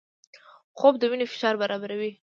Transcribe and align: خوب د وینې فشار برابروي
خوب 0.77 0.93
د 0.99 1.03
وینې 1.11 1.25
فشار 1.31 1.53
برابروي 1.61 2.11